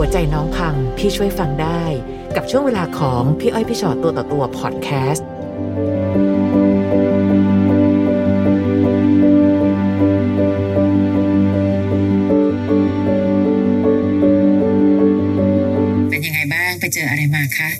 [0.00, 1.82] หัวใจน้องพังพี่ช่วยฟังได้
[2.36, 5.26] กับช่วงเวลาของพี่อ้อยพี่ชอตตัวต่อตัวพอดแคสต์
[16.08, 17.70] เป็นยังไงบ้างไปเจออะไรมาคะ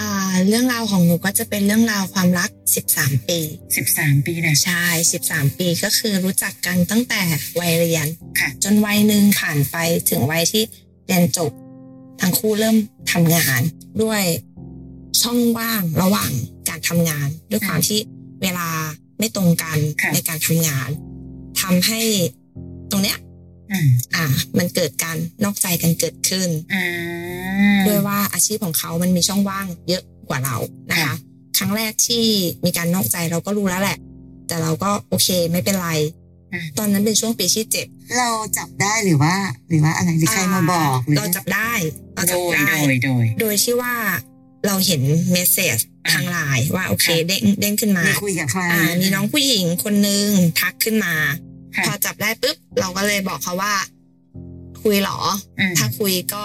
[0.00, 0.10] อ่า
[0.48, 2.50] เรื่องราวของหนูก็จะเป็นเรื่องราวความรัก
[2.88, 3.40] 13 ปี
[3.76, 4.84] สิบสามปีเนี่ยใช่
[5.22, 7.22] 13 ปีก็คือรู้จักกันตั้งแต่
[7.60, 8.06] วัยเรียน
[8.38, 9.76] ค่ะ จนวัยหนึ่งผ่านไป
[10.10, 10.64] ถึงวัยที่
[11.08, 11.52] เรียนจบ
[12.20, 12.76] ทั้งคู่เริ่ม
[13.12, 13.60] ทำงาน
[14.02, 14.22] ด้วย
[15.22, 16.32] ช่องว่างระหว่าง
[16.68, 18.00] การทำงาน ด้วยความที่
[18.42, 18.68] เวลา
[19.18, 20.88] ไม่ตรงกันค่ะในการทำงาน
[21.60, 22.00] ทำให้
[22.90, 23.18] ตรงเนี้ย
[23.72, 24.24] อืมอ่า
[24.58, 26.84] มันเกิดการนอกใจกันเกิดขึ้นอ่า
[27.86, 30.56] ด้วยว่าอาชีพของเขามันมีช่องว่างเยอะกว่าเรา
[30.90, 31.14] นะคะค่ะ
[31.58, 32.24] ครั้งแรกที่
[32.64, 33.98] มีการนอกใจเราก็รู้แล้วแหละ
[34.48, 36.27] แต่เราก็โอเคไม่เป็นไรอืม
[36.78, 37.86] ตอนนั้นเป็นช่วงปีที่เจ็ด
[38.18, 39.34] เราจับได้หรือว่า
[39.68, 41.72] หรือว่าอะไรหรือใครมาบอกหรือเราจับได้
[42.14, 43.94] เราโดจับยได้โดยโดย โดยที่ว่า
[44.66, 50.28] เราเห็นเมสเซจอ่าทางไลน์ว่าโอเคค่ะเด้งเด้งขึ้นมามีคุยกับใครอ่ามีน้องผู้หญิงคนนึง
[50.60, 51.14] ทักขึ้นมา
[51.76, 53.74] ค่ะพอจับได้ปุ๊บเราก็เลยบอกเขาว่า
[54.82, 55.18] คุยเหรอ
[55.58, 56.44] อืมถ้าคุยก็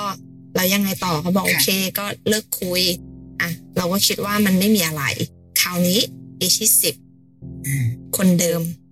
[0.56, 2.82] เรายังไงต่อเขาบอกค่ะโอเคก็เลิกคุย
[3.42, 5.04] อะเราก็คิดว่ามันไม่มีอะไร
[5.62, 6.00] คราวนี้
[6.40, 6.96] ปีที่สิบ
[7.66, 7.86] อืม
[8.18, 8.83] คนเดิมอืม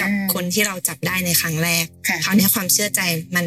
[0.00, 3.00] กับคนที่เราจับได้ในครั้งแรกค่ะคราวนี้ความเชื่อใจ
[3.36, 3.46] มัน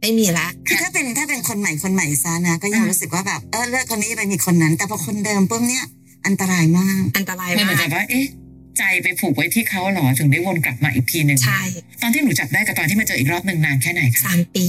[0.00, 5.84] ไม่มีแล้วคือถ้าเป็นถ้าเป็นคนใหม่คนใหม่ซะนะ ก็ยังอืมรู้สึกว่าแบบเออเลิกคนนี้ไปมีคนนั้น แต่พอคนเดิมปุ๊บเนี่ย
[6.26, 8.26] อันตรายมาก อันตรายมันเหมืมาอนกกับว่าเอ๊ะ
[8.78, 11.62] ใจไปผูกไว้ที่เขาเหรอถึงได้วนกลับมาอีกทีหนึ่งใช่
[12.02, 14.64] ตอนที่หนูจับได้กับตอนที่มาเจออีกรอบหนึ่งนานแค่ไหนคะสามปี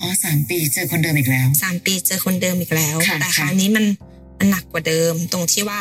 [0.00, 3.84] อ๋อสามปีเจอคนเดิมอีกแล้วสามปีเจอคนเดิมอีกแล้วค่ะแต่คค่ะราวนี้มัน
[4.38, 5.80] มันหนักกว่าเดิมตรงที่ว่า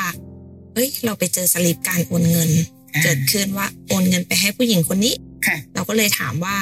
[0.74, 6.56] เฮ้ยเราไปเจอสลิปการโอนเงินอ่า เกิดขึ้นว่าโอนเงินไปให้ผู้หญิงคนนี้ค่ะเราก็เลยถามว่า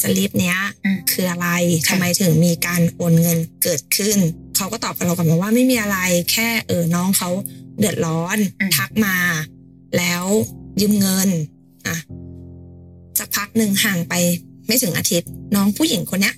[0.00, 1.48] สลิปเนี้ยอืมคืออะไร
[1.86, 4.18] ค่ะทำไมถึงมีการโอนเงินเกิดขึ้น
[4.56, 5.98] เขาก็ตอบกับเรากลับมาว่าไม่มีอะไร
[6.32, 7.30] แค่เออน้องเขา
[7.78, 8.38] เดือดร้อน
[8.76, 9.16] ทักมา
[9.96, 10.24] แล้ว
[10.80, 11.28] ยืมเงิน
[11.86, 11.96] อะ
[13.18, 14.14] สักพักหนึ่งห่างไป
[14.66, 16.34] ไม่ถึงอาทิตย์ น้องผู้หญิงคนเนี้ย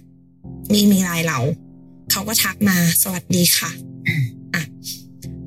[0.72, 1.38] มีมีไลน์เรา
[2.10, 3.71] เขาก็ทักมาสวัสดีค่ะ
[4.06, 4.44] อืมอะ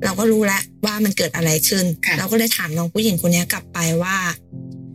[0.04, 4.16] เราก็รู้แล้วว่ามันเกิดอะไรขึ้นค่ะเราก็เลยถามน้องผู้หญิงคนเนี้ยกลับไปว่า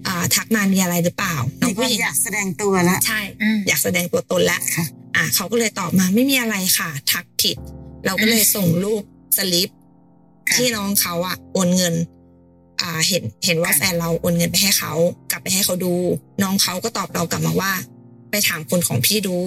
[0.08, 7.58] อ่าทักมามีอะไรหรือเปล่า น้องมีคผู้วามหญิงอยากแสดงตัวละใช่อืมอยากแสดงตัวตนแล้วค่ะอะเขาก็เลยตอบมาไม่มีอะไรค่ะ ทักผิด
[8.06, 9.04] เราก็เลยส่งรูป
[9.38, 9.70] สลิป
[10.50, 11.94] ค่ะที่น้องเขาอะโอนเงิน
[12.82, 14.94] อ่าเห็นเห็นว่าค่ะแฟนเราโอนเงินไปให้เขา
[15.32, 15.94] กลับไปให้เขาดู
[16.44, 17.72] น้องเขาก็ตอบเรากลับมาว่า
[18.32, 19.38] ไปถามคนของพี่ดู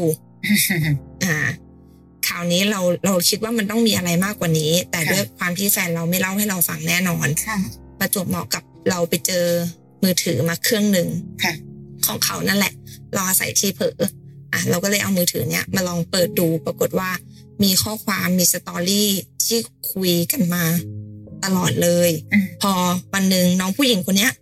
[1.24, 1.36] อ่า
[2.28, 7.58] คราวนี้เราเราคิดว่ามันต้องมีอะไรมากกว่านี้ แต่ค่ะด้วยความที่แฟนเราไม่เล่าให้เราฟังแน่นอนค่ะ
[7.98, 9.46] ประจวบเหมาะกับเราไปเจอ
[10.02, 11.08] มือถือมาเครื่องหนึ่ง
[11.42, 11.52] ค่ะ
[12.06, 12.72] ของเขานั่นแหละ
[13.16, 14.00] รออาศัยที่เผลอ
[14.52, 17.10] อะเราก็เลยเอามือถือเนี้ยมาลองเปิดดูปรากฏว่า
[17.62, 19.10] มีข้อความมีสตอรี่
[19.44, 19.58] ที่
[19.92, 20.64] คุยกันมา
[21.44, 22.72] ตลอดเลยอืมพอ
[23.12, 24.32] วันหนึ่งน้องผู้หญิงคนเนี้ย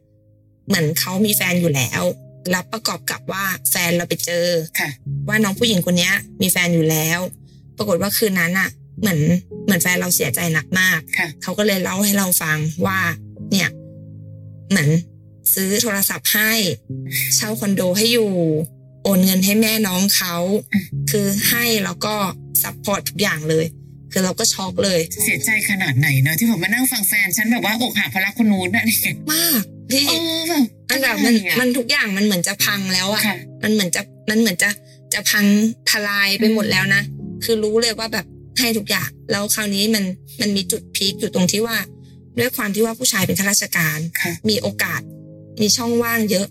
[0.66, 2.02] เหมือนเขามีแฟนอยู่แล้ว
[2.50, 4.46] แล้วประกอบกับว่าแฟนเราไปเจอ
[4.78, 4.88] ค่ะ
[5.28, 7.20] ว่าน้องผู้หญิงคนเนี้ย มีแฟนอยู่แล้ว
[7.76, 8.68] ปรากฏว่าคืนนั้นอะ
[9.00, 9.20] เหมือน
[9.64, 12.98] เหมือนแฟนเราเสียใจหนักมากค่ะเขาก็เลยเล่าให้เราฟังว่า
[13.50, 13.70] เนี่ย
[14.70, 14.88] เหมือน
[15.54, 16.52] ซื้อโทรศัพท์ให้
[17.36, 18.32] เช่าคอนโดให้อยู่
[19.04, 20.34] โอนเงินให้แม่น้องเขา
[20.72, 22.14] อืมคือให้แล้วก็
[22.62, 23.66] support ทุกอย่างเลย
[24.12, 28.98] คือเราก็ช็อกเลย เสียใจขนาดไหนเนอะที่ผมมานั่งฟังแฟน ฉันแบบว่าอกหักเพราะรักคนนู้นน่ะนี่
[29.32, 34.70] มากพี่เออแบบมันแบบมันอะไรอะมันทุกอย่างมันเหมือนจะพังแล้วอะค่ะมันเหมือนจะมันเหมือนจะ
[35.14, 35.44] จะพัง
[35.90, 37.02] ทลายไปหมดแล้วนะ
[37.44, 38.26] คือรู้เลยว่าแบบ
[38.58, 40.04] ให้ทุกอย่าง แล้วคราวนี้มัน
[40.40, 41.78] มันมีจุด peak อยู่ตรงที่ว่า
[42.38, 45.00] ด้วยความที่ว่าผู้ชายเป็นข้าราชการค่ะมีโอกาส
[45.60, 46.46] มีช่องว่างเยอะ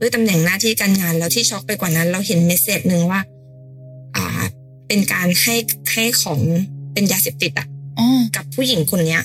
[0.00, 3.20] ด้วยตำแหน่งหน้าที่การงานแล้วที่ช็อกไปกว่านั้น เราเห็นเมสเซจหนึ่งว่า
[4.16, 4.26] อ่า
[4.88, 5.54] เป็นการให้
[5.92, 6.40] ให้ของ
[6.92, 7.66] เป็นยาเสพติดอะ
[7.98, 9.22] อ๋อกับผู้หญิงคนเนี้ย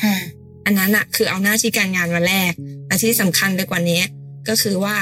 [0.00, 0.16] ค่ะ
[0.64, 2.52] อันนั้นอะคือเอาหน้าที่การงานมาแลก
[2.86, 4.00] และที่สำคัญไปกว่านี้
[4.48, 4.96] ก็คือว่า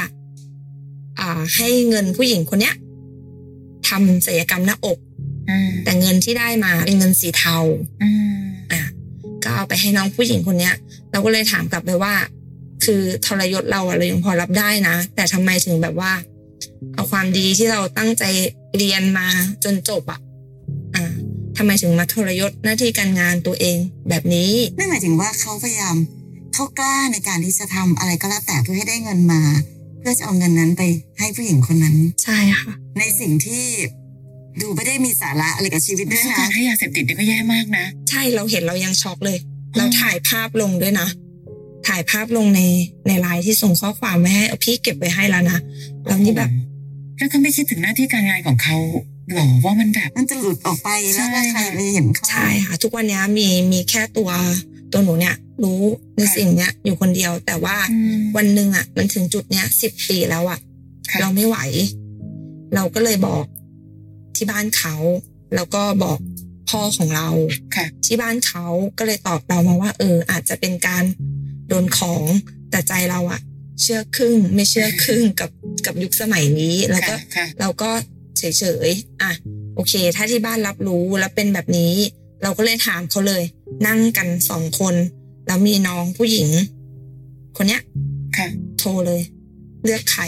[1.18, 2.74] อ่า ให้เงินผู้หญิงคนเนี้ย
[3.88, 5.07] ทำศัลยกรรมหน้าอกอืม
[5.84, 7.56] แต่เงินที่ได้มาเป็นเงินสีเทา
[8.02, 8.08] อื
[8.38, 8.42] ม
[8.72, 8.82] อะ
[9.44, 10.74] ก็เอาไปให้น้องผู้หญิงคนเนี้ย
[11.10, 12.14] เราก็เลยถามกลับไปว่า
[12.84, 16.12] คือทรยศเราอะเรายังพอรับได้นะ แต่ทำไมถึงแบบว่า
[16.94, 18.24] เอาความดีที่เราตั้งใจ
[18.76, 19.28] เรียนมา
[19.64, 20.20] จนจบอะ
[20.94, 21.12] อ่า
[21.56, 23.76] ทำไมถึงมาทรยศหน้าที่การงานตัวเอง
[24.08, 25.96] แบบนี้นั่นหมายถึงว่าเขาพยายาม
[26.54, 29.42] เขากล้าในการที่จะทำอะไรก็แล้วแต่เพื่อให้ได้เงินมา
[30.00, 30.82] เพื่อจะเอาเงินนั้นไป
[31.18, 33.64] ให้ผู้หญิงคนนั้น ใช่ค่ะ ในสิ่งที่
[34.62, 41.08] ดูไม่ได้มีสาระอะไรกับชีวิตด้วยกานะรให้ยาเสพติดนี่ก็แย่มากนะ ใช่เราเห็นเรายังช็อกเลยอืมเราถ่ายภาพลงด้วยนะ
[41.88, 42.60] ถ่ายภาพลงใน
[43.06, 45.58] ในไลน์ที่ส่งข้อความไว้ให้เอาพี่เก็บไว้ให้แล้วนะ
[46.06, 46.50] แล้วนี่แบบ
[47.16, 48.76] แล้วเขาไม่คิดถึงหน้าที่การงานของเขา
[49.34, 54.30] หรอว่ามันแบบมันจะหลุดออกไปแล้วก็ใช่ใครไปเห็นเขาใช่ค่ะทุกวันเนี้ยมีมีแค่ตัว
[54.92, 55.80] ตัวหนูเนี่ย รู้
[56.16, 60.58] ในค่ะสิ่งเนี้ยอยู่คนเดียว แต่ว่าอืมวันหนึ่งอะ มันถึงจุดเนี้ยสิบปีแล้วอะ
[61.10, 61.56] ค่ะเราไม่ไหว
[62.74, 63.42] เราก็เลยบอก
[64.38, 64.94] ที่บ้านเขา
[65.54, 66.18] แล้วก็บอก
[66.70, 67.28] พ่อของเรา
[67.76, 68.64] ค่ะ ที่บ้านเขา
[68.98, 71.04] ก็เลยตอบเรามาว่า เออ อาจจะเป็นการ
[71.68, 72.22] โดนของ
[72.70, 73.40] แต่ใจเราอะ
[73.80, 75.50] เชื่อครึ่ง ไม่เชื่อครึ่งกับ
[75.86, 77.90] กับยุคสมัยนี้ แล้วก็ค่ะค่ะเราก็
[78.38, 79.32] เฉยๆอะ
[79.74, 81.94] โอเค ถ้าที่บ้านรับรู้แล้วเป็นแบบนี้
[82.42, 83.42] เราก็เลยถามเขาเลย
[83.86, 84.94] นั่งกันสองคน
[85.46, 86.48] แล้วมีน้องผู้หญิง
[87.56, 87.82] คนเนี้ย
[88.36, 88.48] ค่ะ
[88.78, 89.20] โทรเลย
[89.84, 90.24] เลือกใคร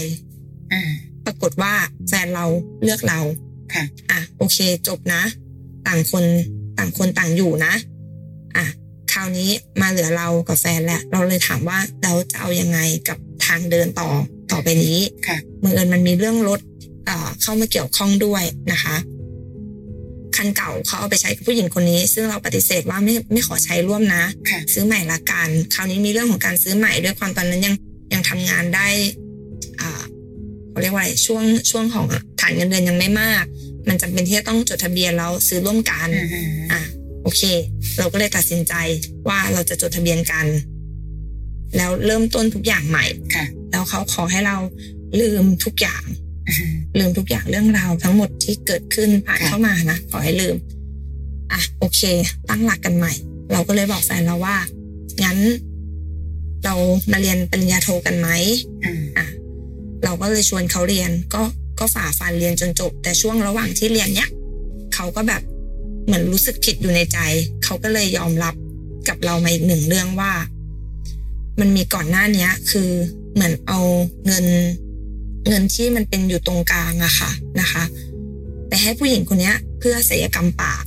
[0.73, 0.91] อืม
[1.27, 1.73] ปรากฏว่า
[2.09, 2.47] แฟนเรา
[2.83, 3.21] เลือกเรา
[3.75, 4.59] ค่ะ อะโอเค
[4.89, 5.23] จบนะ
[5.87, 6.25] ต่างคน
[6.79, 7.75] ต่างคนต่างอยู่นะ
[8.57, 8.65] อะ
[9.13, 9.51] คราวนี้
[9.81, 12.79] มาเหลือเรากับแฟนแล้วเราเลยถามว่าเราจะเอายังไง
[13.09, 14.11] กับทางเดินต่อ
[14.53, 16.61] ต่อไปนี้ค่ะบังเอิญมันมีเรื่องรถ
[17.07, 18.97] เอ่อเข้ามาเกี่ยวข้องด้วยนะคะ
[20.37, 27.75] คันเก่าเขาเอาไปใช้กับผู้หญิงคนนี้ ซึ่งเราปฏิเสธว่าไม่ไม่ขอใช้ร่วมนะค่ะซื้อใหม่ละกัน คราวนี้มีเรื่องของการซื้อใหม่ด้วยความตอนนั้นยัง
[28.13, 28.89] ยังทำงานได้
[29.81, 30.03] อ่า
[30.71, 32.07] เขาเรียกว่าอะไรช่วงช่วงของ
[32.41, 33.45] ฐานเงินเดือนยังไม่มาก
[33.89, 36.81] มันจำเป็นที่จะต้องจดทะเบียนแล้วซื้อร่วมกันอืมอืมอะ
[37.23, 37.43] โอเค
[37.99, 38.75] เราก็เลยตัดสินใจ
[39.29, 40.47] ว่าเราจะจดทะเบียนกัน
[41.77, 43.05] แล้วเริ่มต้นทุกอย่างใหม่
[43.35, 44.57] ค่ะแล้วเขาขอให้เรา
[45.21, 46.03] ลืมทุกอย่าง
[46.49, 50.57] อืมลืมทุกอย่างเรื่องราวทั้งหมดที่เกิดขึ้นผ่านค่ะเข้ามานะขอให้ลืม
[51.53, 52.01] อะโอเค
[52.49, 53.13] ตั้งหลักกันใหม่
[53.53, 54.57] เราก็เลยบอกแฟนเราว่า
[55.25, 55.39] งั้น
[56.65, 56.75] เรา
[57.13, 58.29] มาเรียนปริญญาโทกันไหม
[58.85, 59.27] อืมอะ
[60.05, 61.43] เราก็เลยชวนเขาเรียนก็
[61.81, 64.31] ก็ฝ่าฟันเรียนจนจบ แต่ช่วงระหว่างที่เรียนเนี้ย
[64.95, 65.43] เขาก็แบบ
[66.07, 67.19] เหมือนรู้สึกผิดอยู่ในใจ
[67.65, 68.55] เขาก็เลยยอมรับ
[69.09, 70.33] กับเรามาอีกหนึ่งเรื่องว่า
[71.61, 72.91] มันมีก่อนหน้าเนี้ยคือ
[73.35, 73.81] เหมือนเอา
[74.27, 74.47] เงิน
[75.49, 77.31] เงินที่มันเป็นอยู่ตรงกลางอะค่ะ
[77.61, 77.85] นะคะ
[78.69, 80.85] ไปให้ผู้หญิงคนเนี้ยเพื่อศัลยกรรมปาก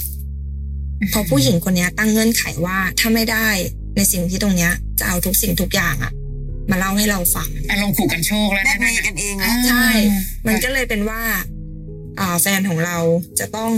[1.12, 3.48] พอผู้หญิงคนนี้ตั้งเงื่อนไขว่าถ้าไม่ได้
[3.96, 6.12] ในสิ่งที่ตรงเนี้ยจะเอาทุกสิ่งทุกอย่างอะ
[6.72, 11.22] มาเล่าให้เราฟังอารมณ์ขู่กันโชคแล้วแบนะบนี้กันเองแล้วใช่อ่ามันก็เลยเป็นว่า
[12.20, 12.98] อ่าแฟนของเรา
[13.40, 13.72] จะต้อง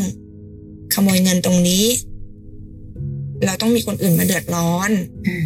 [0.93, 1.85] ขโมยเงินตรงนี้
[3.45, 4.91] เราต้องมีคนอื่นมาเดือดร้อน
[5.27, 5.45] อืม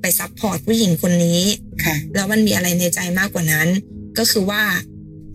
[0.00, 1.42] ไปซัพพอร์ตผู้หญิงคนนี้
[1.84, 3.68] ค่ะ แล้วมันมีอะไรในใจมากกว่านั้น
[4.18, 4.62] ก็คือว่า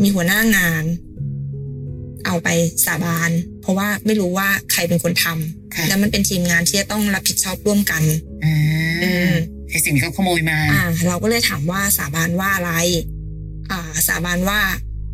[0.02, 0.84] มีหัวหน้างาน
[2.26, 2.50] เอาไป
[2.86, 3.32] สาบาน
[3.62, 8.27] เพราะว่าไม่รู้ว่าใครเป็นคนทำค่ะ แล้วมันเป็นทีมงานที่จะต้องรับผิดชอบร่วมกันอือืมม
[9.70, 12.74] ไอสิ่งที่เขาขโมยมา อ่า เราก็เลยถามว่าสาบานว่าอะไร
[13.72, 14.60] อ่า สาบานว่า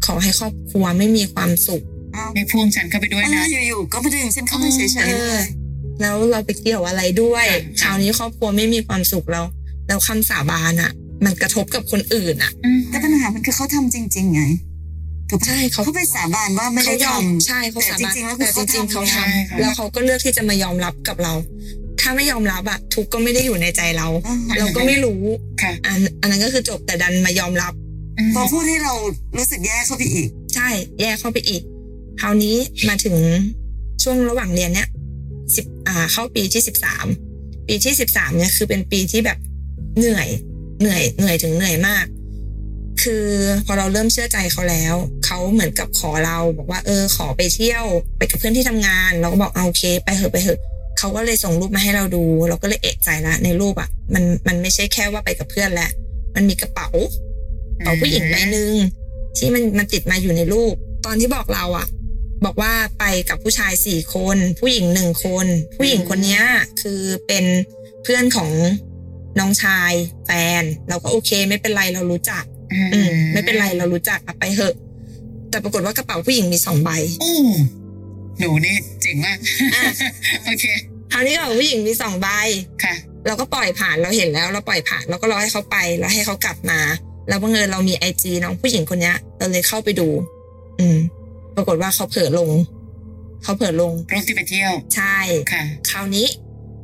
[0.05, 1.83] ขอให้ครอบครัวไม่มีความสุข
[2.15, 5.43] อ้าวไม่พ่วงฉันเข้าไปด้วยเอนะออยู่ๆก็มาดึงฉันเข้าไปเฉยเอๆเลอย
[6.01, 9.45] แล้วเราไปเกี่ยวอะไรด้วยค่ะคราวนี้ครอบครัวไม่มีความสุขแล้ว
[9.87, 10.91] แล้วคำสาบานอะ
[11.25, 14.43] มันกระทบกับคนอื่นอะอืมแต่ปัญหามันคือเขาทำจริง ๆ ไง
[15.29, 21.33] ถูกปะใช่เขาเขาไปสาบานว่าไม่ได้เขายอมทำใช่เขาสาบานแต่จริงๆแล้วคือแต่จริงๆเขาเขาทำทำแล้วเขาก็เลือกที่จะมายอมรับกับเรา
[22.03, 25.21] ถ้าไม่ยอมรับอะทุกข์ก็ไม่ได้อยู่ในใจเราอ่าเราก็ไม่รู้
[25.61, 27.73] ค่ะอันอันนั้นก็คือจบแต่ดันมายอมรับ
[28.19, 28.93] มพอพูดให้เรา
[29.37, 30.69] รู้สึกแย่เข้าไปอีก ใช่
[30.99, 31.61] แยกเข้าไปอีก
[32.21, 32.55] คราวนี้
[32.89, 33.15] มาถึง
[34.03, 34.87] ช่วงระหว่างเรียนเนี้ย
[35.55, 37.05] สิบอ่า เข้าปีที่สิบสาม
[37.67, 39.37] ปีที่สิบสามเนี่ยคือเป็นปีที่แบบ
[39.97, 40.27] เหนื่อย
[40.79, 42.05] เหนื่อยเหนื่อยถึงเหนื่อยมาก
[43.03, 43.25] คือ
[43.65, 44.95] พอเราเริ่มเชื่อใจเขาแล้ว
[45.25, 47.85] เขาเหมือนกับขอเราบอกว่า เออ ขอไปเที่ยว
[48.17, 50.59] ไปกับเพื่อนที่ทำงาน เราก็บอกเอาโอเค ไปเถอะไปเถอะ
[51.03, 55.91] เขาก็เลยส่งรูปมาให้เราดู เราก็เลยเอะใจละในรูปอะ มันมันไม่ใช่แค่ว่าไปกับเพื่อนแล้ว
[56.35, 56.87] มันมีกระเป๋า
[57.75, 58.73] กระเป๋าผู้หญิงใบหนึ่ง
[59.37, 60.73] ที่มันมันติดมาอยู่ในรูป
[61.05, 61.87] ตอนที่บอกเราอะ
[62.45, 66.41] บอกว่าไปกับผู้ชายสี่คน ผู้หญิงหนึ่งคน ผู้หญิงคนเนี้ย
[66.81, 67.45] คือเป็น
[68.03, 68.49] เพื่อนของ
[69.39, 69.91] น้องชาย
[70.25, 70.31] แฟ
[70.61, 72.43] น เราก็โอเค ไม่เป็นไรเรารู้จัก
[72.93, 74.73] อืมไม่เป็นไรเรารู้จักอะไปเถอะ
[75.49, 76.89] แต่ปรากฏว่ากระเป๋าผู้หญิงมีสองใบ
[77.21, 77.33] โอ้
[78.39, 79.37] หนูนี่เจ๋งมาก
[79.73, 79.83] อะ
[80.45, 80.65] โอเค
[81.15, 82.27] คราวนี้กระเป๋าผู้หญิงมีสองใบ
[82.83, 82.95] ค่ะ
[83.27, 86.79] เราก็ปล่อยผ่านเราเห็นแล้วเราปล่อยผ่านเราก็รอให้เขาไปแล้วให้เขากลับมา
[87.27, 90.07] แล้วบังเอิญเรามีไอจีน้องผู้หญิงคนเนี้ยเราเลยเข้าไปดู
[90.79, 90.97] อืม
[91.55, 92.51] ปรากฏว่าเขาเผลอลง
[93.43, 95.17] เขาเผลอลงรูปที่ไปเที่ยว ใช่
[95.51, 96.27] ค่ะ คราวนี้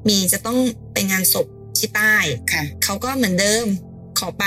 [0.07, 0.57] มีจะต้อง
[0.93, 2.15] ไปงานศพที่ใต้
[2.51, 3.65] ค่ะเขาก็เหมือนเดิม
[4.19, 4.45] ขอไป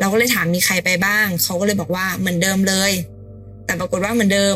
[0.00, 2.92] เราก็เลยถามมีใครไปบ้าง เขาก็เลยบอกว่าเหมือนเดิมเลย
[3.64, 4.54] แต่ปรากฏว่าเหมือนเดิม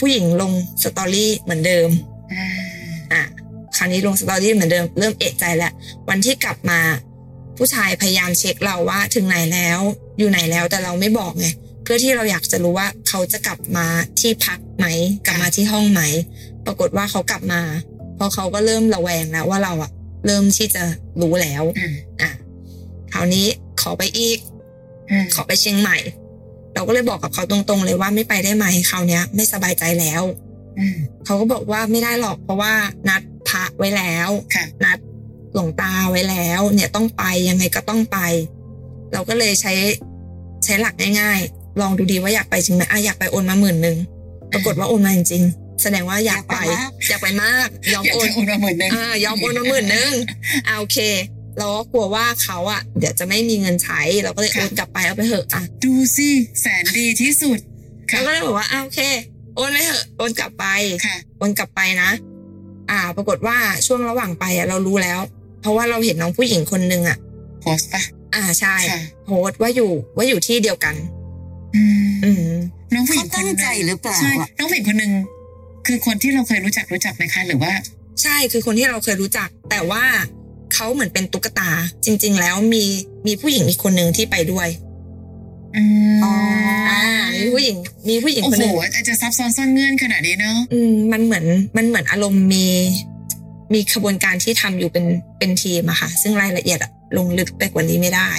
[0.00, 1.88] ผู้หญิงลงสตอรี่เหมือนเดิม
[2.32, 2.59] อืมอะค
[3.80, 5.72] ราวนี้ลงสตอรี่เหมือนเดิมเริ่มเอะใจแล้ว
[6.08, 6.80] วันที่กลับมา
[7.56, 9.80] ผู้ชายพยายามเช็คเราว่าถึงไหนแล้ว
[10.18, 11.46] อยู่ไหนแล้วแต่เราไม่บอกไง
[11.82, 13.86] เพื่อที่เราอยากจะรู้ว่าเขาจะกลับมา
[14.20, 14.86] ที่พักไหม
[15.26, 16.02] กลับมาที่ห้องไหม
[16.66, 17.62] ปรากฏว่าเขากลับมา
[18.16, 19.90] เพราะเขาก็เริ่มระแวงแล้วว่าเราอะ
[20.26, 20.82] เริ่มที่จะ
[21.20, 22.30] รู้แล้วอืมอะ
[23.12, 23.46] คราวนี้
[23.80, 24.38] ขอไปอีก
[25.10, 25.98] อืมขอไปเชียงใหม่
[26.74, 30.22] เราก็เลยบอกกับเขาตรงๆ เลยว่าไม่ไปได้ไหมคราวเนี้ยไม่สบายใจแล้ว
[30.78, 32.72] อืมเขาก็บอกว่าไม่ได้หรอกเพราะว่า
[33.08, 33.39] นัดพระ
[33.80, 34.98] ไว้แล้วค่ะนัด
[35.54, 38.18] หลวงตาไว้แล้ว เนี่ยต้องไปยังไงก็ต้องไป
[39.12, 39.72] เราก็เลยใช้
[40.64, 43.96] ใช้หลักง่ายๆ ลองดูดีว่าอยากไปจริงไหมอะอยากไปโอนมาหมื่นหนึ่ง
[44.52, 46.56] ปรากฏว่าโอนมาจริงๆแสดงว่าอยากไป
[47.08, 50.12] อยากไปมากยอมอยากโอนจะโอนมาหมื่นหนึ่งอ่ายอมโอนมาหมื่นหนึ่ง
[50.66, 50.98] อ่าโอเค
[51.58, 56.28] เราก็กลัวว่าเขาอะ เดี๋ยวจะไม่มีเงินใช้เราก็เลยโอนกลับไปเอาไปเถอะอะดูสิ
[56.60, 57.58] แสนดีที่สุด
[58.10, 59.00] ค่ะเราก็เลยบอกว่าอ่าโอเค
[59.56, 60.66] โอนไปเถอะโอนกลับไป
[61.06, 62.10] ค่ะโอนกลับไปนะ
[62.90, 63.56] อ่า ปรากฏว่า
[63.86, 65.18] ช่วงระหว่างไปอะเรารู้แล้ว
[65.60, 67.18] เพราะว่าเราเห็นน้องผู้หญิงคนหนึ่งอะ
[67.60, 68.02] โพสต์ปะ
[68.34, 70.94] อ่าใช่ค่ะโพสต์ว่าอยู่ว่าอยู่ที่เดียวกัน
[71.74, 72.52] อืมอืม
[72.94, 75.12] น้องผู้หญิเขางคนตั้งหใจนึ่งหรือเปล่าใช่อะน้องผู้หญิงคนหนึ่ง
[75.86, 77.72] คือคนที่เราเคยรู้จักรู้จักไหมคะหรือว่า
[78.22, 80.04] ใช่คือคนที่เราเคยรู้จัก แต่ว่า
[80.74, 81.70] เขาเหมือนเป็นตุ๊กตา
[82.04, 82.84] จริง ๆ แล้วมี
[83.26, 84.68] มีผู้หญิงอีกคนหนึ่งที่ไปด้วย
[85.76, 85.82] อื
[86.16, 86.32] มอ๋อ
[86.90, 87.00] อ่า
[87.40, 87.76] มีผู้หญิง
[88.08, 91.44] มีผู้หญิงโอ้คนโหหนึ่งอาจจะซับซ้อนซ่อนเงื่อนขนาดนี้เนาะอืมมันเหมือน
[91.76, 92.66] มันเหมือนอารมณ์มี
[93.74, 95.04] มีขบวนการที่ทำอยู่เป็น
[95.38, 98.30] เป็นทีมอะค่ะ ซึ่งรายละเอียดอะลงลึกไปกว่านี้ไม่ได้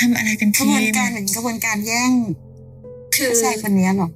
[0.00, 2.12] ทำอะไรเป็นกทีระบวนมการเหมือนกระบวนการแย่ง
[3.14, 4.08] คือ ผู้ชายคนนี้หรอ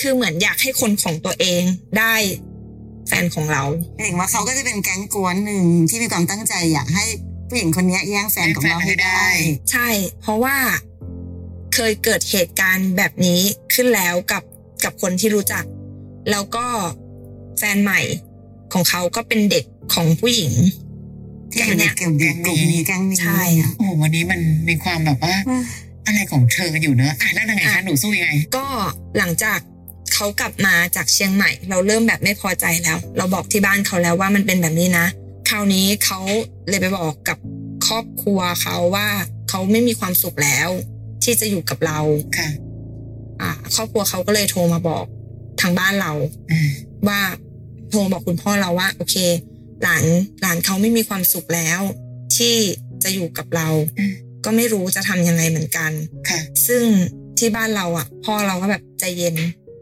[0.00, 1.62] คือเหมือนอยากให้คนของตัวเอง
[1.98, 2.14] ได้
[3.08, 3.62] แฟนของเรา
[4.04, 7.04] เห็นว่าเขาก็จะเป็นแก๊งกวนหนึ่งที่มีความตั้งใจอยากให้
[7.48, 9.24] ผู้หญิงคนนี้แย่งแฟนของเราให้ได้
[9.70, 9.88] ใช่
[10.22, 10.56] เพราะว่า
[11.74, 13.40] เคยเกิดเหตุการณ์แบบนี้
[13.74, 14.42] ขึ้นแล้วกับ
[14.84, 15.64] กับคนที่รู้จัก
[16.30, 16.66] แล้วก็
[17.58, 18.00] แฟนใหม่
[18.72, 19.64] ของเขาก็เป็นเด็ก
[19.94, 20.52] ของผู้หญิง
[21.52, 25.34] ที่อยู่ในกลุ่มนี้กลุ่มนี้แก๊งนี้ใช่อะโอ้โหวันนี้มันมีความแบบว่า
[26.06, 28.66] อะไรของเธออยู่เนอะอะแล้วยังไงคะอะหนูสู้ยังไง ก็
[29.18, 29.58] หลังจาก
[30.14, 35.06] เขากลับมาจากเชียงใหม่ เราเริ่มแบบไม่พอใจแล้ว เราบอกที่บ้านเขาแล้วว่ามันเป็นแบบนี้นะ
[35.48, 36.18] คราวนี้เขา
[36.68, 37.38] เลยไปบอกกับ
[37.86, 39.06] ครอบครัวเขาว่า
[39.48, 40.68] เขาไม่มีความสุขแล้ว
[41.24, 41.98] ที่จะอยู่กับเรา
[42.38, 42.48] ค่ะ
[43.40, 45.04] อ่าครอบครัวเขาก็เลยโทรมาบอก
[45.60, 46.12] ทางบ้านเรา
[46.50, 46.70] อืม
[47.08, 47.20] ว่า
[47.90, 49.16] โทรบอกคุณพ่อเราว่า โอเค
[49.82, 50.04] หลาน
[50.40, 51.80] หลานเขาไม่มีความสุขแล้ว
[52.36, 52.54] ที่
[53.02, 54.14] จะอยู่กับเราอืม
[54.44, 55.92] ก็ไม่รู้จะทำยังไงเหมือนกัน
[56.28, 56.82] ค่ะ ซึ่ง
[57.38, 59.36] ที่บ้านเราอะ พ่อเราก็แบบใจเย็น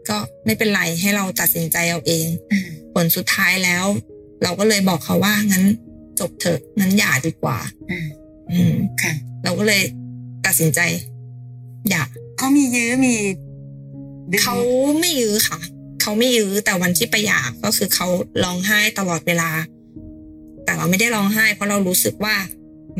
[0.09, 3.85] ก็ไม่เป็นไรให้เราตัดสินใจเอาเองอืมผลสุดท้ายแล้ว
[4.43, 5.65] เราก็เลยบอกเขาว่างั้น
[6.19, 7.57] จบเถอะงั้นหย่าดีกว่า
[7.89, 8.07] อืม
[8.51, 9.81] อืมค่ะ เราก็เลย
[10.45, 10.79] ตัดสินใจ
[11.89, 12.03] หย่า
[12.37, 13.15] เขามียื้อมี
[14.31, 14.55] ดึงเขา
[14.99, 15.59] ไม่ยื้อค่ะ
[16.01, 18.07] เขาไม่ยื้อแต่วันที่ไปหย่าก็คือเขา
[18.43, 19.49] ร้องไห้ตลอดเวลา
[20.65, 22.35] แต่เราไม่ได้ร้องไห้ เพราะเรารู้สึกว่า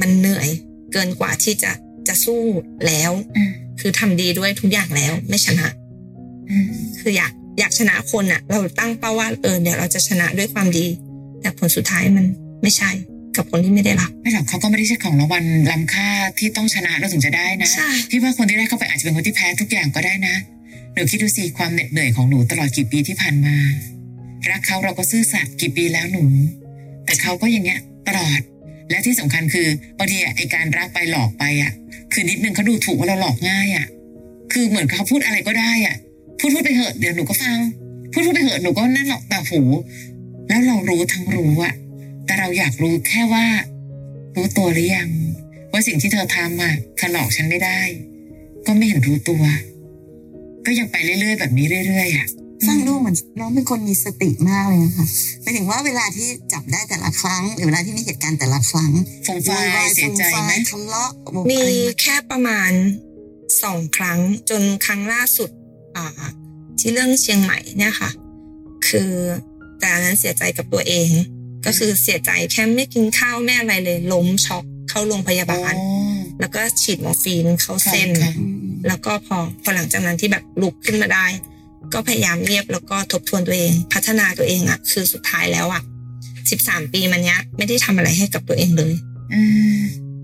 [0.01, 0.49] มันเหนื่อย
[0.93, 1.71] เกินกว่าที่จะ
[2.07, 2.41] จะสู้
[2.87, 5.67] แล้วอืมคือทำดีด้วยทุกอย่างแล้วไม่ชนะ
[6.49, 6.67] อืม
[6.99, 10.85] คืออยากอยากชนะคนอะเราตั้งเป้าว่าเออเดี๋ยวเราจะชนะด้วยความดี
[11.41, 12.25] แต่ผลสุดท้ายมัน
[12.61, 12.89] ไม่ใช่
[13.37, 16.09] กับคนที่ไม่ได้รัก ไม่หรอกเขาก็ไม่ได้ใช่ของรางวัลล้ำค่า
[16.39, 20.35] ที่ต้องชนะเราถึงจะได้นะใช่พี่ว่าคนที่ได้เข้าไปอาจจะเป็นคนที่แพ้ทุกอย่างก็ได้นะ
[20.93, 23.55] หนูคิดดูสิความเหน็ดเหนื่อยของหนูตลอดกี่ปีที่ผ่านมา
[24.49, 26.23] รักเขาเราก็ซื่อสัตย์กี่ปีแล้วหนู
[27.05, 28.39] แต่เขาก็อย่างเงี้ยตลอด
[28.89, 31.71] และที่สำคัญคือบางทีอะไอการรักไปหลอกไปอะ
[32.13, 33.85] คือนิดนึงเขาดูถูกว่าเราหลอกง่ายอะ
[34.53, 35.95] คือเหมือนเขาพูดอะไรก็ได้อะ
[36.39, 37.57] พูดพูดไปเหอะเดี๋ยวหนูก็ฟัง
[38.11, 39.61] พูดพูดไปเหอะหนูก็นั่นหรอกแต่หู
[40.47, 41.73] แล้วเรารู้ทั้งรู้อะ
[42.25, 43.45] แต่เราอยากรู้แค่ว่า
[44.35, 45.09] รู้ตัวหรือยัง
[45.71, 47.79] ว่าสิ่งที่เธอทำอะเธอหลอกฉันไม่ได้
[48.65, 49.43] ก็ไม่เห็นรู้ตัว
[50.65, 52.27] ก็ยังไปเรื่อยๆ แบบนี้เรื่อยๆอะ
[52.67, 55.05] ฟังดูเหมือนน้องเป็นคนมีสติมากเลยนะคะ
[55.41, 58.91] หมายถึงว่าเวลาที่จับได้แต่ละครั้ง หรือเวลาที่มีเหตุการณ์แต่ละครั้ง
[59.27, 62.71] ฟงไฟายเสียใจไหมทะเลาะโวยวายมีอะไรไหมแค่ประมาณ
[63.63, 65.49] สองครั้งจนครั้งล่าสุด
[65.97, 66.07] อ่า
[66.79, 68.09] ที่เรื่องเชียงใหม่เนี่ยค่ะ
[68.87, 69.11] คือ
[69.79, 71.09] แต่อันนั้นเสียใจกับตัวเอง
[71.65, 81.25] ก็คือเสียใจแค่ไม่กินข้าวไม่อะไรเลย ล้มช็อกเข้าโรงพยาบาลอ๋แล้วก็ฉีดมอร์ฟีนเข้าเส้นค่ะอืมแล้วก็พอพอหลังจากนั้นที่แบบลุกขึ้นมาได้
[81.93, 85.81] ก็พยายามเงียบแล้วก็ทบทวนตัวเอง พัฒนาตัวเองอะคือสุดท้ายแล้วอะ
[86.51, 88.93] สิบสามปีมันเนี้ยไม่ได้ทำอะไรให้กับตัวเองเลย
[89.33, 89.41] อื
[89.77, 89.79] ม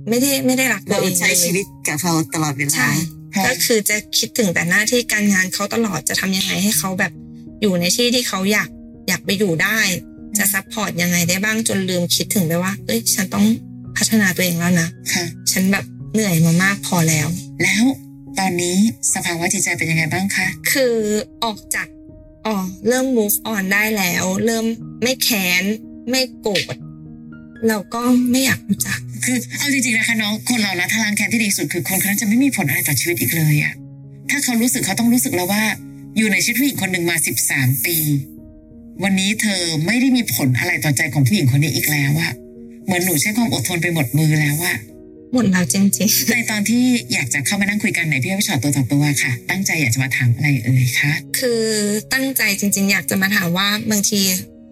[0.10, 2.91] ไม่ได้ไม่ได้รักตัวเราเองเลยใช้ชีวิตกับเขาตลอดเวลาใช่
[3.36, 7.12] ค่ะก็คือจะคิดถึงแต่หน้าที่การงานเขาตลอดจะทำยังไงให้เขาแบบ
[7.62, 8.69] อยู่ในที่ที่เขาอยาก
[9.08, 9.79] อยากไปอยู่ได้
[10.38, 13.45] จะ support ยังไงได้บ้างจนลืมคิดถึงไปว่า เอ้ย ฉันต้อง
[13.98, 17.27] พัฒนาตัวเองแล้วนะค่ะ ฉันแบบเหนื่อยมามากพอแล้ว
[17.63, 17.83] แล้ว
[18.39, 18.75] ตอนนี้
[19.13, 20.95] สภาวะจิตใจเป็นยังไงบ้างคะคือ
[21.43, 21.88] ออกจาก
[22.45, 22.55] อ๋อ
[22.88, 24.65] เริ่ม move on ได้แล้ว เริ่ม
[25.03, 25.63] ไม่แค้น
[26.09, 26.75] ไม่โกรธ
[27.67, 33.74] เราก็ไม่อยากรู้จัก คือเอาจริงๆนะคะน้องคนเรานะทางแคนที่ดีสุดคือคนคนนั้นจะไม่มีผลอะไรต่อชีวิตอีกเลยอะ
[34.29, 35.63] ถ้าเขารู้สึกเขาต้องรู้สึกแล้วว่า
[36.17, 37.95] อยู่ในชีวิตผู้หญิงคนหนึ่งมาสิบสามปี
[39.03, 42.32] วันนี้เธอไม่ได้มีผลอะไรต่อใจของผู้หญิงคนนี้อีกแล้วอะ
[42.86, 44.77] เหมือนหนูใช้ความอดทนไปหมดมือแล้วอะ
[45.34, 45.84] หมดแล้วจริง
[46.32, 51.63] ในตอนที่อยากจะเข้ามานั่งคุยกันในพี่อ้อยพี่ชอตตัวต่อตัวค่ะ ตั้งใจอยากจะมาถามอะไรเอ่ยคะๆคือ
[52.13, 54.22] ตั้งใจจริง ๆ อยากจะมาถามว่าบางที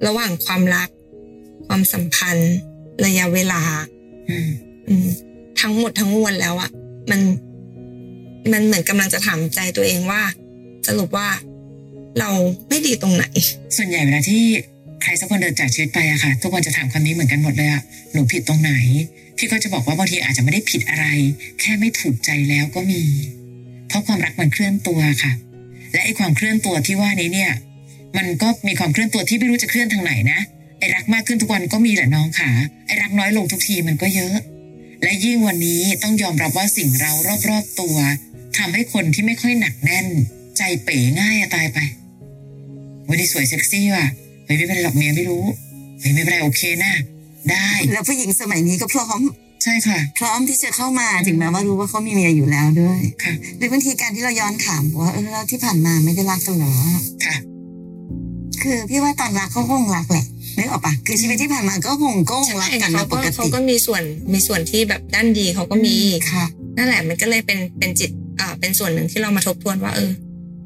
[0.08, 0.90] ระหว่างความรัก
[1.68, 2.56] ความสัมพันธ์
[3.06, 3.62] ระยะเวลา
[4.30, 4.50] อืม
[4.88, 5.08] อืม
[5.62, 6.70] ทั้งหมดทั้งมวลแล้วอะ
[7.10, 7.20] มัน
[8.52, 10.22] มันเหมือนกำลังจะถามใจตัวเองว่า
[10.88, 11.28] สรุปว่า
[12.20, 12.32] เรา
[12.70, 13.26] ไม่ดีตรงไหน
[13.78, 14.44] ส่วนใหญ่เวลาที่
[15.04, 17.82] ใครสักคนเดินจากชีวิตไปอะค่ะ ทุกคนจะถามคำนี้เหมือนกันหมดเลยอะ
[18.14, 18.72] หนูผิดตรงไหน
[19.38, 21.06] พี่ก็จะบอกว่าบางทีอาจจะไม่ได้ผิดอะไร
[21.60, 23.04] แค่ไม่ถูกใจแล้วก็มี
[23.88, 25.32] เพราะความรักมันเคลื่อนตัวค่ะ
[25.94, 27.52] และไอ้ความเคลื่อนตัวที่ว่านี้เนี่ย
[28.18, 30.40] มันก็มีความเคลื่อนตัวที่ไม่รู้จะเคลื่อนทางไหนนะ
[30.80, 32.50] ไอ้รักมากขึ้นทุกวันก็มีแหละน้องค่ะ
[32.88, 34.36] ไอ้รักน้อยลงทุกทีมันก็เยอะ
[35.04, 37.12] และยิ่งวันนี้ต้องยอมรับว่าสิ่งเรา
[37.50, 37.98] รอบๆตัว
[38.58, 40.08] ทำให้คนที่ไม่ค่อยหนักแน่น
[40.58, 41.78] ใจเป๋ง่ายอะตายไป
[43.10, 44.06] วันนี้สวยเซ็กซี่ว่ะ
[44.46, 45.44] เฮ้ยไม่เป็นไรหรอกเมียไม่รู้
[46.00, 46.94] เฮ้ยไม่เป็นไรโอเคนะ
[47.52, 49.22] ได้ แล้วผู้หญิงสมัยนี้ก็พร้อม
[49.64, 56.74] ใช่ค่ะ พร้อมที่จะเข้ามาถึงแม้ว่ารู้ว่าเขามีเมียอยู่แล้วด้วยค่ะหรือบางทีการที่เราย้อนถามว่าเออแล้วที่ผ่านมาไม่ได้รักกันเหรอ
[57.26, 57.36] ค่ะ
[58.62, 60.26] คือพี่ว่าตอนรักเขาคงรักแหละ
[60.58, 65.98] นึกออกปะคือชีวิตที่ผ่านมาก็คงก็คงรักกันเขานะปก็กเขาติก็มีส่วนมีส่วนที่แบบด้านดีเขาก็มี
[66.32, 66.46] ค่ะ
[66.78, 68.10] นั่นแหละมันก็เลยเป็นเป็นจิต
[68.40, 70.12] อ่าเป็นส่วนหนึ่งที่เรามาทบทวนว่า เออ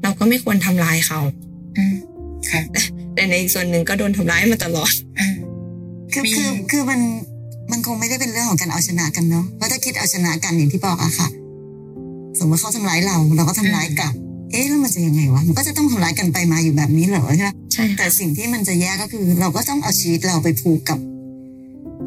[0.02, 1.20] เราก็ไม่ควรทำร้ายเขา
[1.76, 1.94] อืม
[2.50, 2.62] ค่ะ
[3.14, 5.28] แต่ในอีกส่วนหนึ่งก็โดนทำร้ายมาตลอดอ่า
[6.12, 7.00] คือมีคือคือมัน
[7.70, 11.28] มันคงไม่ได้เป็นเรื่องของการเอาชนะกันเนาะเพราะถ้าคิดเอาชนะกันอย่างที่บอกอะค่ะ
[12.38, 14.12] สมมติเขาทำร้ายเรา เราก็ทำร้ายกลับ
[14.50, 20.98] เอ๊ะแล้วมันจะยังไงวะมันก็จะต้องทำร้ายกันไปมาอยู่แบบนี้เหรอใช่ไหมใช่แต่สิ่งที่มันจะแย่ก็คือ เราก็ต้องเอาชีวิตเราไปผูกกับ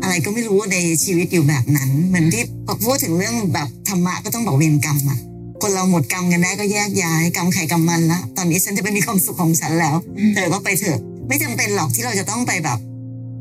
[0.01, 5.19] อะไรก็ไม่รู้ในชีวิตอยู่แบบนั้น เหมือนที่พอพูดถึงเรื่องแบบธรรมะก็ต้องบอกเวรกรรมอะ
[5.62, 12.79] คนเราหมดกรรมกันได้ก็แยกย้ายกรรมใครกรรมมันละตอนนี้ฉันจะไปมีความสุขของฉันแล้วอืมเธอก็ไปเถอะ ไม่จำเป็นหรอกที่เราจะต้องไปแบบ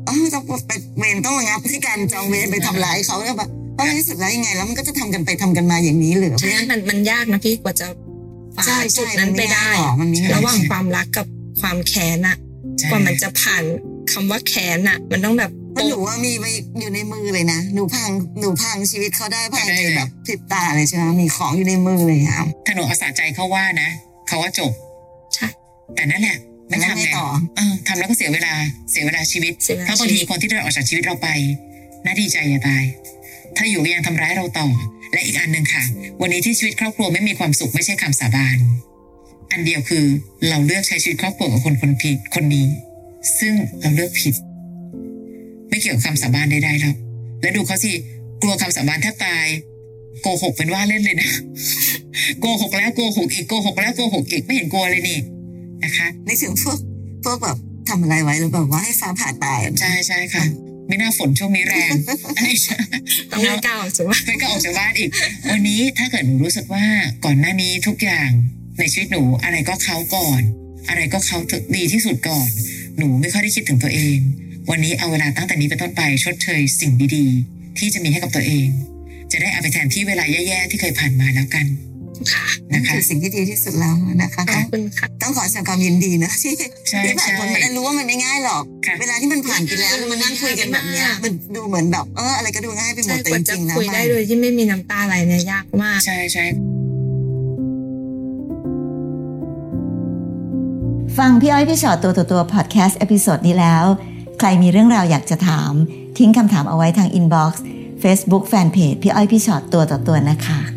[0.05, 7.87] เออต้องไปเวรต้องระงับที่การจองเวรไปทำร้ายเขาแล้วแบบเพราะในที่สุดแล้วยังไงแล้วมันก็จะทำกันไปทำกันมาอย่างนี้เหรือเพราะใช่ฉะนั้นมันมันยากนะพี่กว่าจะ
[8.55, 11.25] ฝ่าใช่จุใช่ดนั้นไปได้มันม่ง่ายหรอกมันไม่ง่ายระหว่างความรักกับ
[11.61, 12.37] ความแค้นอะ
[12.79, 13.63] ใช่กว่ามันจะผ่าน
[14.11, 16.45] คำว่าแค้นอะมันต้องแบบ เพราะหนูว่ามีไป
[16.79, 23.89] อยู่ในมือเลยนะหนูพังหนูพังชีวิตเขาได้ภายในแบบพริบตาเลยใช่ไหมมีของอยู่ในมือเลยครับถ้าหนูเอาสาใจเขาว่านะ
[24.27, 24.71] เขาว่าจบ
[25.35, 25.47] ใช่
[25.95, 28.53] แต่นั่นแหละไม่แล้วทำไงไงต่อเออทำแล้วก็เสียเวลา
[28.91, 31.27] เสียเวลาชีวิตเสียเวลาเพราะบางทีชีวิตคนที่เดินออกจากชีวิตเราไป
[32.05, 32.83] น่าดีใจอย่าตาย
[33.57, 34.67] ถ้าอยู่ก็ยังทำร้ายเราต่อ
[35.11, 35.83] และอีกอันหนึ่งค่ะ
[36.21, 38.57] วันนี้ที่ชีวิตครอบครัวไม่มีความสุขไม่ใช่คำสาบาน
[39.51, 40.05] อันเดียวคือ
[40.49, 42.67] เราเลือกใช้ชีวิตครอบครัวกับคนคนผิดคนนี้
[43.39, 46.95] ซึ่งเราเลือกผิดไม่เกี่ยวกับคำสาบานใดๆหรอก
[47.41, 47.91] และดูเขาสิ
[48.41, 49.45] กลัวคำสาบานแทบตาย
[50.21, 51.29] โกหกเป็นว่าเล่นเลยนะ
[52.39, 55.19] โกหกแล้วโกหกอีกโกหกแล้วโกหกอีกไม่เห็นกลัวเลยนี่
[55.83, 56.77] นะคะในถึงพวก
[57.23, 57.57] พวกแบบ
[57.89, 60.43] ทำอะไรไว้หรือแบบว่าให้ฟ้าผ่าตายใช่ใช่ค่ะ
[60.87, 61.91] ไม่น่าฝนช่วงนี้แรง
[62.37, 62.77] อันนี้ใช่
[63.31, 65.09] ต้องไม่กล้าใช่ไหมไม่ก็ออกจากบ้านอีก
[65.51, 66.85] วันนี้ถ้าเกิดหนูรู้สึกว่า
[67.25, 68.29] ก่อนหน้านี้ทุกอย่าง
[68.79, 70.41] ในชีวิตหนูอะไรก็เขาก่อน
[70.89, 71.37] อะไรก็เขา
[71.75, 72.49] ดีที่สุดก่อน
[72.97, 74.17] หนูไม่ค่อยได้คิดถึงตัวเอง
[74.69, 78.67] วันนี้เอาเวลาตั้งแต่นี้เป็นต้นไปชดเชยสิ่งดีๆ ที่จะมีให้กับตัวเอง
[79.31, 81.65] จะได้เอาไปแทนที่เวลาแย่ๆที่เคยผ่านมาแล้วกัน
[82.33, 86.53] ค่ะนั่นนะคะคือสิ่งที่ดีที่สุดแล้วนะคะขอบคุณค่ะต้องขอแสดงความยินดีนะที่
[86.89, 96.45] ใช่ที่ผ่านใช่พ้นมาได้รู้ว่ามันไม่ง่ายหรอกค่ะเวลาที่มันผ่านไปแล้วแล้วมานั่งคุยกันแบบเนี้ยมันดูเหมือนแบบเอออะไรก็ดูง่ายไปหมใช่แต่กว่าจะจริงๆนะคุยได้มันโดยที่ไม่มีน้ำตาไหลเนี่ยยากมากใช่ใช่
[101.17, 103.85] ฟังพี่อ้อยพี่ชอตตัวต่อตัวพอดแคสต์ episode นี้แล้ว
[104.39, 105.73] ใครมีเรื่องราวอยากจะถาม
[106.17, 107.63] ทิ้งคำถามเอาไว้ทาง inbox
[108.01, 110.74] เฟซบุ๊กแฟนเพจพี่อ้อยพี่ชอตตัวต่อตัวนะคะ